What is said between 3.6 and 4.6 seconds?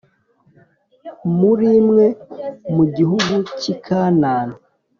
i Kanani